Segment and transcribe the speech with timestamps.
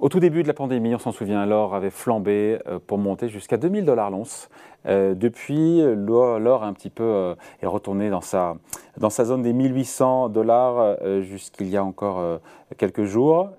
[0.00, 3.28] Au tout début de la pandémie, on s'en souvient, l'or avait flambé euh, pour monter
[3.28, 4.48] jusqu'à 2000 dollars l'once.
[4.86, 8.54] Euh, depuis, l'or un petit peu euh, est retourné dans sa,
[8.96, 12.40] dans sa zone des 1800 dollars jusqu'il y a encore
[12.78, 13.50] quelques jours,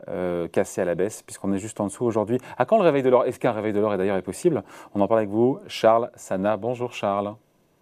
[0.51, 2.39] cassé à la baisse, puisqu'on est juste en dessous aujourd'hui.
[2.57, 3.25] À quand le réveil de l'or?
[3.25, 4.64] Est-ce qu'un réveil de l'or est d'ailleurs possible?
[4.96, 6.57] On en parle avec vous, Charles Sana.
[6.57, 7.36] Bonjour Charles.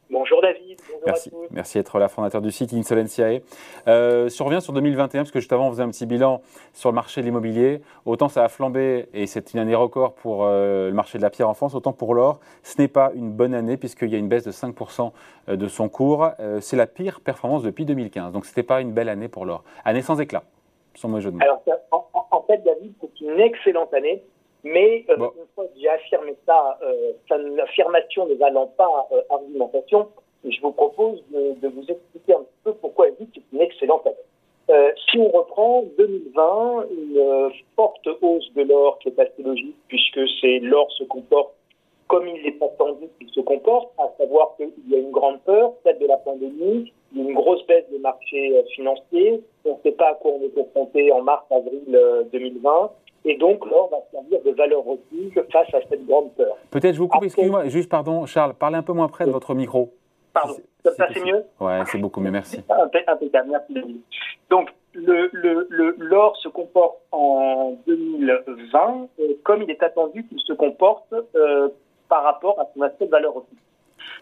[0.09, 0.58] Bonjour David.
[1.05, 1.31] Merci.
[1.51, 3.41] Merci d'être là, fondateur du site Insolentiae.
[3.87, 6.41] Euh, si on revient sur 2021, parce que juste avant on faisait un petit bilan
[6.73, 10.45] sur le marché de l'immobilier, autant ça a flambé et c'est une année record pour
[10.45, 13.31] euh, le marché de la pierre en France, autant pour l'or, ce n'est pas une
[13.31, 15.11] bonne année puisqu'il y a une baisse de 5%
[15.49, 16.29] euh, de son cours.
[16.61, 19.63] c'est la pire performance depuis 2015, donc ce n'était pas une belle année pour l'or.
[19.85, 20.43] Année sans éclat,
[20.95, 21.43] sans mauvais jeu de mots.
[21.43, 21.63] Alors
[22.31, 24.23] en fait David, c'est une excellente année.
[24.63, 27.13] Mais euh, une fois que j'ai affirmé ça, euh,
[27.55, 30.09] l'affirmation ne valant pas euh, argumentation,
[30.43, 33.61] je vous propose de, de, vous expliquer un peu pourquoi elle dit que c'est une
[33.61, 34.15] excellente année.
[34.69, 40.19] Euh, si on reprend 2020, une forte hausse de l'or qui est assez logique puisque
[40.39, 41.53] c'est l'or se comporte
[42.07, 45.73] comme il est attendu qu'il se comporte, à savoir qu'il y a une grande peur,
[45.83, 49.43] celle de la pandémie, une grosse baisse des marchés financiers.
[49.63, 51.99] On ne sait pas à quoi on est confronté en mars-avril
[52.33, 52.91] 2020.
[53.25, 56.55] Et donc, l'or va servir de valeur refuge face à cette grande peur.
[56.71, 59.53] Peut-être, je vous coupe, excusez-moi, juste pardon, Charles, parlez un peu moins près de votre
[59.53, 59.89] micro.
[60.33, 62.63] Pardon, ça c'est mieux Oui, c'est beaucoup mieux, merci.
[62.69, 64.03] Impeccable, merci.
[64.49, 70.53] Donc, l'or le, le, se comporte en 2020 euh, comme il est attendu qu'il se
[70.53, 71.69] comporte euh,
[72.07, 73.57] par rapport à son aspect de valeur refuge.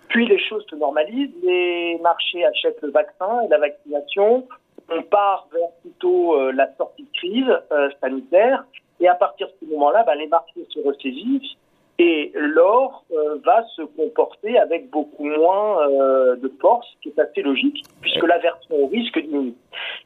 [0.10, 4.48] Puis les choses se normalisent, les marchés achètent le vaccin et la vaccination,
[4.90, 8.66] on part vers plutôt euh, la sortie de crise sanitaire,
[9.00, 11.58] et à partir de ce moment-là, bah, les marchés se ressaisissent
[12.00, 17.20] et l'or euh, va se comporter avec beaucoup moins euh, de force, ce qui est
[17.20, 19.56] assez logique, puisque l'aversion au risque diminue.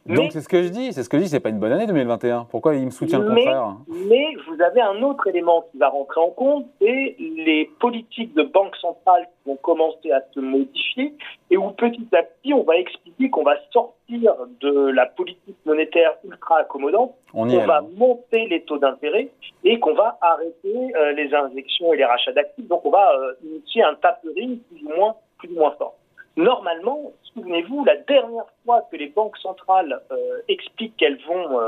[0.07, 1.71] Donc c'est ce que je dis, c'est ce que je dis, c'est pas une bonne
[1.71, 2.47] année 2021.
[2.49, 6.19] Pourquoi il me soutient le contraire Mais vous avez un autre élément qui va rentrer
[6.19, 11.13] en compte, c'est les politiques de banque centrale qui vont commencer à se modifier
[11.51, 16.13] et où petit à petit on va expliquer qu'on va sortir de la politique monétaire
[16.25, 19.29] ultra accommodante, on, va monter les taux d'intérêt
[19.63, 22.67] et qu'on va arrêter euh, les injections et les rachats d'actifs.
[22.67, 25.95] Donc on va euh, initier un tapering plus ou moins plus ou moins fort.
[26.37, 31.59] Normalement, souvenez-vous, la dernière fois que les banques centrales euh, expliquent qu'elles vont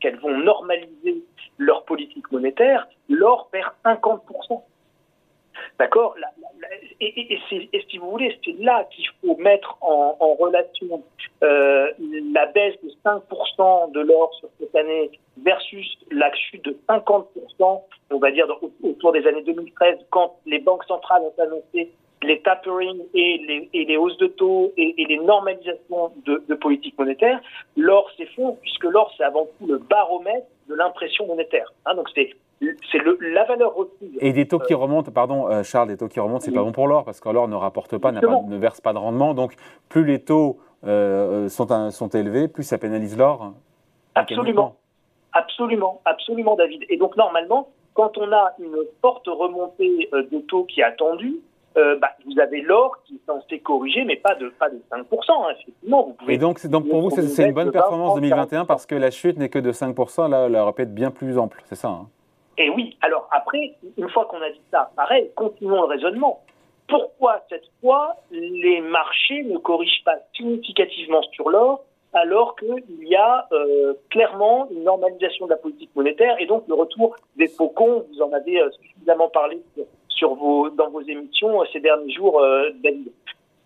[0.00, 1.24] qu'elles vont normaliser
[1.58, 4.22] leur politique monétaire, l'or perd 50
[5.78, 6.14] D'accord?
[7.00, 11.02] Et, si vous voulez, c'est là qu'il faut mettre en, relation
[11.42, 11.90] euh,
[12.32, 17.24] la baisse de 5% de l'or sur cette année versus la chute de 50%,
[18.10, 18.46] on va dire
[18.82, 21.92] autour des années 2013, quand les banques centrales ont annoncé
[22.24, 27.40] les tapering et les, hausses de taux et, les normalisations de, de politique monétaire,
[27.76, 31.72] l'or s'effondre puisque l'or c'est avant tout le baromètre de l'impression monétaire.
[31.86, 32.30] Hein, donc c'est
[32.90, 34.16] c'est la valeur refuge.
[34.20, 36.62] Et des taux qui euh, remontent, pardon euh, Charles, des taux qui remontent, c'est pas
[36.62, 39.34] bon pour l'or parce que l'or ne rapporte pas, ne verse pas de rendement.
[39.34, 39.54] Donc
[39.88, 43.52] plus les taux euh, sont, sont élevés, plus ça pénalise l'or.
[44.14, 44.76] Absolument,
[45.32, 46.84] absolument, absolument, David.
[46.88, 51.40] Et donc normalement, quand on a une forte remontée de taux qui est attendue,
[51.74, 55.02] bah, vous avez l'or qui est censé corriger, mais pas de, pas de 5%.
[55.28, 58.86] Hein, effectivement, vous pouvez, Et donc, donc pour vous, c'est une bonne performance 2021 parce
[58.86, 61.88] que la chute n'est que de 5%, là, la répète bien plus ample, c'est ça
[61.88, 62.08] hein?
[62.56, 66.42] Et oui, alors après, une fois qu'on a dit ça, pareil, continuons le raisonnement.
[66.88, 73.48] Pourquoi cette fois les marchés ne corrigent pas significativement sur l'or alors qu'il y a
[73.52, 78.22] euh, clairement une normalisation de la politique monétaire et donc le retour des faucons, vous
[78.22, 79.60] en avez euh, suffisamment parlé
[80.26, 82.42] dans vos émissions euh, ces derniers jours,
[82.82, 83.12] David.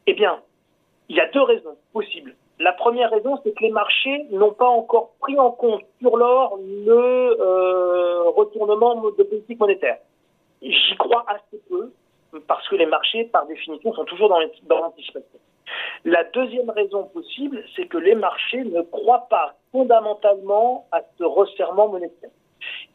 [0.07, 0.41] Eh bien,
[1.09, 2.35] il y a deux raisons possibles.
[2.61, 6.59] La première raison, c'est que les marchés n'ont pas encore pris en compte sur l'or
[6.59, 9.99] le euh, retournement de politique monétaire.
[10.61, 11.93] J'y crois assez peu,
[12.49, 15.39] parce que les marchés, par définition, sont toujours dans l'anticipation.
[16.05, 21.89] La deuxième raison possible, c'est que les marchés ne croient pas fondamentalement à ce resserrement
[21.89, 22.31] monétaire.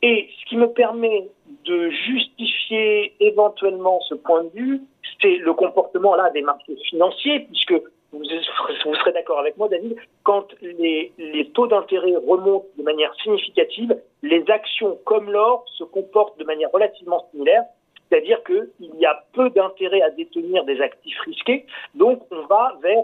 [0.02, 1.30] Et ce qui me permet
[1.66, 4.82] de justifier éventuellement ce point de vue,
[5.22, 7.74] c'est le comportement là des marchés financiers, puisque
[8.14, 8.24] vous,
[8.96, 11.12] serez d'accord avec moi, David, quand les,
[11.54, 17.28] taux d'intérêt remontent de manière significative, les actions comme l'or se comportent de manière relativement
[17.32, 17.64] similaire.
[18.10, 21.66] C'est-à-dire qu'il y a peu d'intérêt à détenir des actifs risqués,
[21.96, 23.04] donc on va vers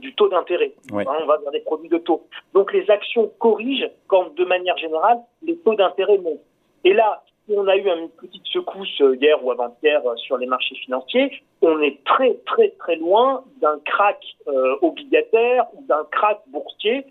[0.00, 2.22] du, taux d'intérêt, hein, on va vers des produits de taux.
[2.54, 6.40] Donc les actions corrigent quand, de manière générale, les taux d'intérêt montent.
[6.84, 7.22] Et là,
[7.56, 11.32] on a eu une petite secousse euh, hier ou avant-hier euh, sur les marchés financiers,
[11.62, 17.04] on est très très très loin d'un crack euh, obligataire ou d'un crack boursier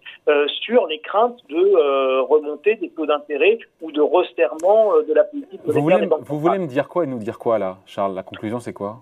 [0.47, 5.81] sur les craintes de remontée des taux d'intérêt ou de resserrement de la politique Vous
[5.81, 8.13] voulez, vous voulez me dire quoi et nous dire quoi là, Charles?
[8.13, 8.97] La conclusion, c'est quoi?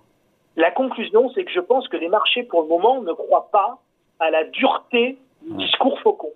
[0.55, 3.79] La conclusion, c'est que je pense que les marchés, pour le moment, ne croient pas
[4.19, 6.31] à la dureté du discours Faucon.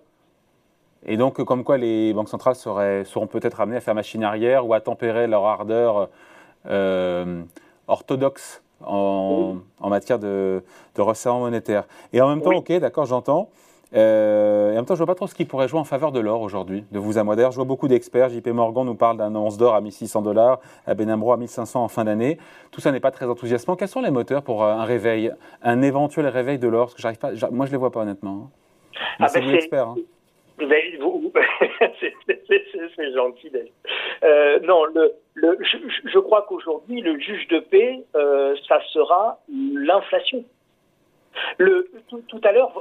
[1.06, 4.66] Et donc, comme quoi les banques centrales seraient, seront peut-être amenées à faire machine arrière
[4.66, 6.08] ou à tempérer leur ardeur
[6.66, 7.42] euh,
[7.88, 10.62] orthodoxe en, en, matière de,
[10.94, 11.84] de resserrement monétaire.
[12.12, 13.48] Et en même temps, ok, d'accord, j'entends.
[13.92, 16.12] Euh, et en même temps, je vois pas trop ce qui pourrait jouer en faveur
[16.12, 17.34] de l'or aujourd'hui, de vous à moi.
[17.34, 18.28] D'ailleurs, je vois beaucoup d'experts.
[18.28, 21.88] JP Morgan nous parle d'un once d'or à 1600 dollars, à Benambro à 1500 en
[21.88, 22.38] fin d'année.
[22.70, 23.76] Tout ça n'est pas très enthousiasmant.
[23.76, 25.32] Quels sont les moteurs pour euh, un réveil,
[25.62, 26.86] un éventuel réveil de l'or?
[26.86, 28.44] Parce que j'arrive pas, moi, je les vois pas honnêtement.
[28.44, 28.50] Hein.
[29.18, 29.88] Ah, c'est vous l'expert.
[29.88, 29.96] Hein.
[32.96, 33.50] c'est gentil
[34.22, 34.84] euh, non,
[35.36, 40.44] je, crois qu'aujourd'hui, le juge de paix, euh, ça sera l'inflation.
[41.58, 42.72] Tout, à l'heure,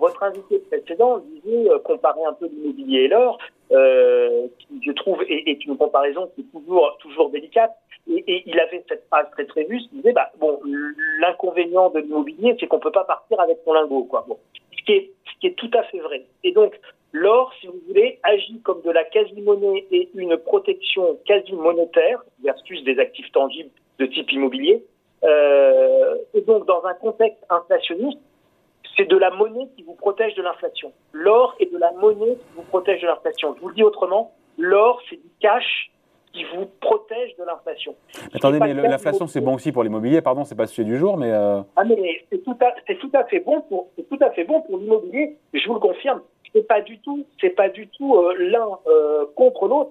[0.00, 3.38] votre invité précédent disait euh, comparer un peu l'immobilier et l'or,
[3.70, 7.76] qui je trouve est, une comparaison qui est toujours, délicate.
[8.10, 10.58] Et, il avait cette phrase très très juste, il disait bah, bon,
[11.20, 14.24] l'inconvénient de l'immobilier, c'est qu'on peut pas partir avec son lingot, quoi.
[14.26, 14.38] Bon,
[14.76, 16.24] ce qui est, ce qui est tout à fait vrai.
[16.42, 16.80] Et donc,
[17.12, 22.98] L'or, si vous voulez, agit comme de la quasi-monnaie et une protection quasi-monétaire versus des
[22.98, 24.84] actifs tangibles de type immobilier.
[25.24, 28.20] Euh, et donc, dans un contexte inflationniste,
[28.96, 30.92] c'est de la monnaie qui vous protège de l'inflation.
[31.12, 33.54] L'or est de la monnaie qui vous protège de l'inflation.
[33.56, 35.90] Je vous le dis autrement, l'or, c'est du cash
[36.32, 37.94] qui vous protège de l'inflation.
[38.34, 40.20] Attendez, mais l'inflation, c'est bon aussi pour l'immobilier.
[40.20, 41.30] Pardon, c'est pas le sujet du jour, mais.
[41.32, 41.60] Euh...
[41.76, 44.78] Ah, mais c'est tout, tout, à fait bon pour, c'est tout à fait bon pour
[44.78, 45.38] l'immobilier.
[45.54, 46.20] Je vous le confirme
[46.52, 49.90] c'est pas du tout, c'est pas du tout euh, l'un euh, contre l'autre.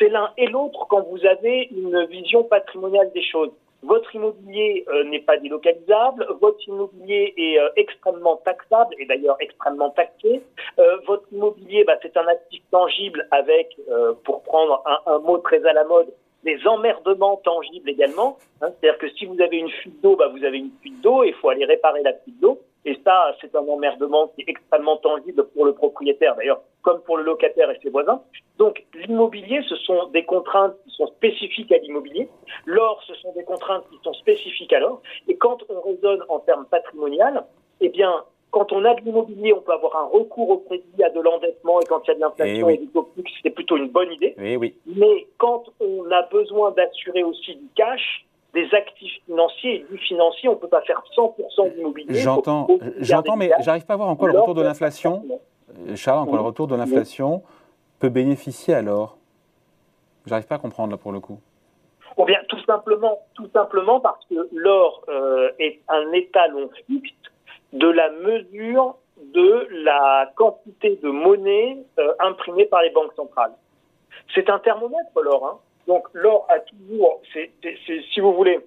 [0.00, 3.50] C'est l'un et l'autre quand vous avez une vision patrimoniale des choses.
[3.82, 10.42] Votre immobilier euh, n'est pas délocalisable, votre immobilier est extrêmement taxable et d'ailleurs extrêmement taxé.
[11.06, 13.76] votre immobilier, bah, c'est un actif tangible avec,
[14.24, 16.08] pour prendre un, un, mot très à la mode,
[16.44, 18.38] des emmerdements tangibles également.
[18.60, 18.68] Hein.
[18.80, 21.28] C'est-à-dire que si vous avez une fuite d'eau, bah, vous avez une fuite d'eau et
[21.28, 22.60] il faut aller réparer la fuite d'eau.
[22.84, 27.16] Et ça, c'est un emmerdement qui est extrêmement tangible pour le propriétaire, d'ailleurs, comme pour
[27.16, 28.20] le locataire et ses voisins.
[28.58, 32.28] Donc, l'immobilier, ce sont des contraintes qui sont spécifiques à l'immobilier.
[32.66, 35.00] L'or, ce sont des contraintes qui sont spécifiques à l'or.
[35.28, 37.44] Et quand on raisonne en termes patrimonial,
[37.80, 41.10] eh bien, quand on a de l'immobilier, on peut avoir un recours au crédit, à
[41.10, 43.10] de l'endettement, et quand il y a de l'inflation et, du taux
[43.42, 44.34] c'est plutôt une bonne idée.
[44.56, 44.76] oui.
[44.86, 48.24] Mais quand on a besoin d'assurer aussi du cash,
[48.54, 50.48] des actifs financiers et du financier.
[50.48, 52.14] On ne peut pas faire 100% d'immobilier.
[52.14, 52.68] J'entends,
[52.98, 55.24] j'entends, mais j'arrive pas à voir en quoi le retour de l'inflation,
[55.96, 57.42] Charles, en quoi le retour de l'inflation
[57.98, 59.18] peut bénéficier alors?
[60.26, 61.38] J'arrive pas à comprendre là pour le coup.
[62.16, 67.10] Bon bien, tout simplement, tout simplement parce que l'or euh, est un étalon fixe
[67.72, 68.96] de la mesure
[69.34, 73.52] de la quantité de monnaie euh, imprimée par les banques centrales.
[74.34, 75.46] C'est un thermomètre l'or.
[75.46, 75.58] Hein.
[75.86, 77.50] Donc l'or a toujours, c'est,
[78.12, 78.58] si vous voulez,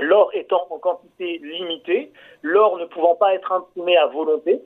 [0.00, 2.12] l'or étant en quantité limitée,
[2.42, 4.60] l'or ne pouvant pas être imprimé à volonté,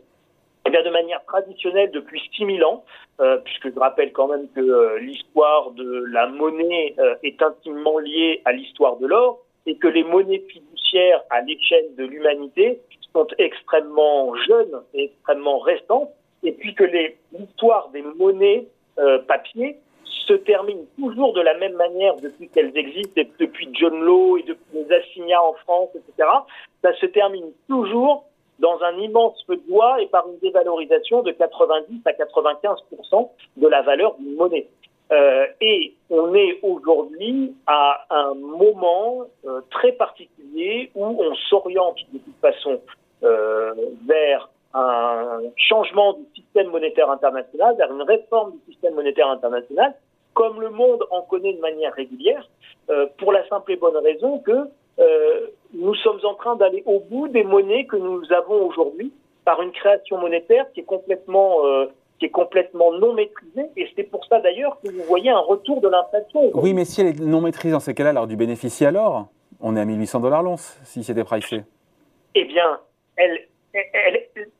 [0.67, 2.85] eh bien de manière traditionnelle depuis 6000 ans,
[3.21, 7.99] euh, puisque je rappelle quand même que euh, l'histoire de la monnaie euh, est intimement
[7.99, 12.81] liée à l'histoire de l'or, et que les monnaies fiduciaires à l'échelle de l'humanité
[13.13, 16.11] sont extrêmement jeunes et extrêmement récentes,
[16.43, 16.85] et puis que
[17.33, 18.67] l'histoire des monnaies
[19.27, 24.43] papier se terminent toujours de la même manière depuis qu'elles existent, depuis John Law et
[24.43, 26.29] depuis les assignats en France, etc.
[26.83, 28.25] Ça se termine toujours
[28.61, 32.79] dans un immense feu de bois et par une dévalorisation de 90 à 95
[33.57, 34.67] de la valeur d'une monnaie.
[35.13, 42.19] Euh, et on est aujourd'hui à un moment euh, très particulier où on s'oriente de
[42.19, 42.81] toute façon
[43.25, 43.75] euh,
[44.07, 49.95] vers un changement du système monétaire international, vers une réforme du système monétaire international
[50.35, 52.49] comme le monde en connaît de manière régulière,
[52.89, 57.01] euh, pour la simple et bonne raison que euh, nous sommes en train d'aller au
[57.01, 59.13] bout des monnaies que nous avons aujourd'hui
[59.45, 61.87] par une création monétaire qui est complètement euh,
[62.19, 63.67] qui est complètement non maîtrisée.
[63.77, 66.51] Et c'est pour ça d'ailleurs que vous voyez un retour de l'inflation.
[66.55, 69.29] Oui, mais si elle est non maîtrisée dans ces cas-là, alors du bénéfice alors,
[69.61, 71.65] on est à 1800 dollars l'once si c'était pricé.
[72.35, 72.79] Eh bien,
[73.17, 73.49] elle, elle,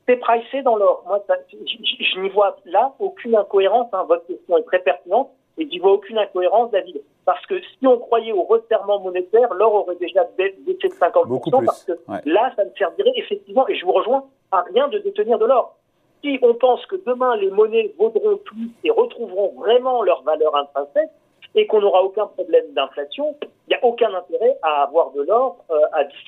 [0.07, 1.03] c'est pricé dans l'or.
[1.07, 3.89] Moi, je, n'y vois là aucune incohérence.
[3.93, 4.05] Hein.
[4.09, 5.31] Votre question est très pertinente.
[5.59, 7.03] Et n'y vois aucune incohérence, David.
[7.25, 11.27] Parce que si on croyait au resserrement monétaire, l'or aurait déjà baissé de 50%.
[11.27, 11.67] Beaucoup plus.
[11.67, 11.93] Parce que
[12.25, 15.77] là, ça ne servirait effectivement, et je vous rejoins, à rien de détenir de l'or.
[16.23, 21.11] Si on pense que demain, les monnaies vaudront plus et retrouveront vraiment leur valeur intrinsèque,
[21.55, 23.35] et qu'on n'aura aucun problème d'inflation,
[23.83, 25.81] aucun intérêt à avoir de l'or euh,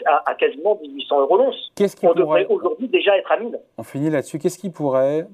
[0.07, 1.73] à, à, quasiment 1800 euros l'once.
[1.75, 3.59] Qu'est-ce qui on devrait aujourd'hui déjà être à 1000.
[3.79, 4.39] On finit là-dessus.
[4.39, 5.27] Qu'est-ce qui pourrait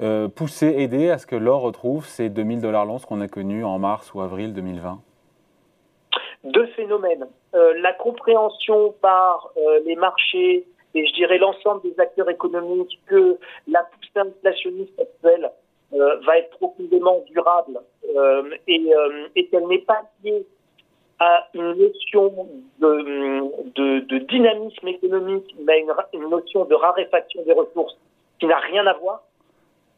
[0.00, 3.64] euh, pousser, aider à ce que l'or retrouve ces 2000 dollars l'once qu'on a connus
[3.64, 4.98] en mars ou avril 2020
[6.44, 7.26] Deux phénomènes.
[7.54, 9.52] Euh, la compréhension par
[9.86, 10.66] les marchés
[10.96, 15.50] et je dirais l'ensemble des acteurs économiques que la poussée inflationniste actuelle
[15.92, 17.80] va être profondément durable
[18.66, 18.92] et,
[19.36, 20.46] et qu'elle n'est pas liée
[21.20, 22.48] à une notion
[22.80, 27.96] de, de, dynamisme économique, mais une, une notion de raréfaction des ressources
[28.40, 29.22] qui n'a rien à voir.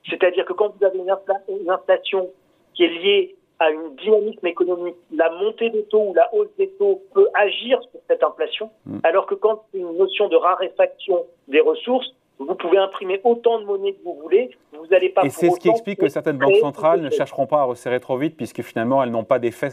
[0.08, 2.30] C'est-à-dire que quand vous avez une, inflation
[2.74, 6.68] qui est liée à une dynamisme économique, la montée des taux ou la hausse des
[6.78, 8.98] taux peut agir sur cette inflation, mm.
[9.02, 13.64] alors que quand c'est une notion de raréfaction des ressources, vous pouvez imprimer autant de
[13.64, 15.24] monnaie que vous voulez, vous n'allez pas.
[15.24, 18.18] Et c'est ce qui explique que certaines banques centrales ne chercheront pas à resserrer trop
[18.18, 19.70] vite, puisque finalement elles n'ont pas d'effet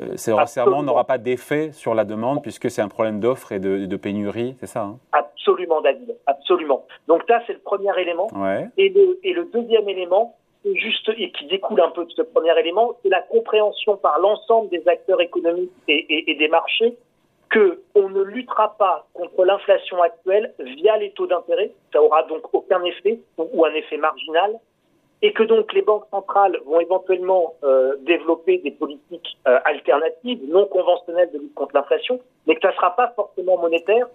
[0.00, 3.58] euh, ces resserrements n'aura pas d'effet sur la demande puisque c'est un problème d'offre et
[3.58, 4.98] de, pénurie, c'est ça hein?
[5.12, 6.86] Absolument, David, absolument.
[7.06, 8.28] Donc ça, c'est le premier élément.
[8.76, 10.36] Et, le, et le deuxième élément,
[10.74, 14.70] juste et qui découle un peu de ce premier élément, c'est la compréhension par l'ensemble
[14.70, 16.96] des acteurs économiques et, et des marchés
[17.50, 21.70] que on ne luttera pas contre l'inflation actuelle via les taux d'intérêt.
[21.92, 24.58] Ça aura donc aucun effet ou un effet marginal
[25.24, 30.66] et que donc les banques centrales vont éventuellement euh, développer des politiques euh, alternatives, non
[30.66, 34.06] conventionnelles de lutte contre l'inflation, mais que ça ne sera pas forcément monétaire,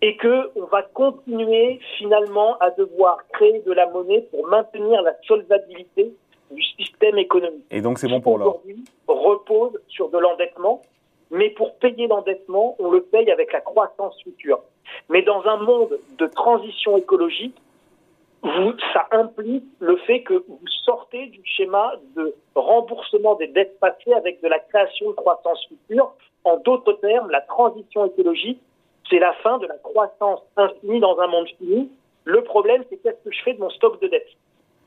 [0.00, 5.12] et que on va continuer finalement à devoir créer de la monnaie pour maintenir la
[5.28, 6.10] solvabilité
[6.50, 7.66] du système économique.
[7.70, 8.62] Et donc c'est bon pour l'or.
[8.64, 10.80] Aujourd'hui, repose sur de l'endettement,
[11.30, 14.60] mais pour payer l'endettement, on le paye avec la croissance future.
[15.10, 17.56] Mais dans un monde de transition écologique,
[18.42, 24.12] vous, ça implique le fait que vous sortez du schéma de remboursement des dettes passées
[24.14, 26.12] avec de la création de croissance future.
[26.44, 28.60] En d'autres termes, la transition écologique,
[29.10, 31.90] c'est la fin de la croissance infinie dans un monde fini.
[32.24, 34.28] Le problème, c'est qu'est-ce que je fais de mon stock de dettes?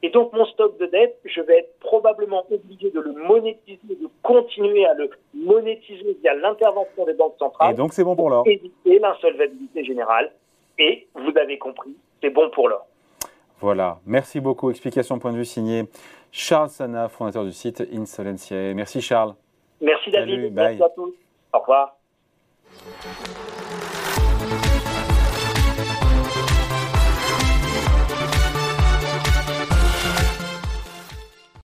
[0.01, 4.09] Et donc, mon stock de dettes, je vais être probablement obligé de le monétiser, de
[4.21, 7.73] continuer à le monétiser via l'intervention des banques centrales.
[7.73, 8.43] Et donc, c'est bon pour l'or.
[8.45, 10.31] Éviter l'insolvabilité générale.
[10.77, 12.85] Et vous avez compris, c'est bon pour l'or.
[13.63, 14.69] Voilà, merci beaucoup.
[14.71, 15.85] Explication point de vue signé
[16.33, 18.73] Charles Sana, fondateur du site Insolentiae.
[18.73, 19.35] Merci Charles.
[19.79, 20.53] Merci David.
[20.53, 21.13] Merci à tous.
[21.53, 21.95] Au revoir.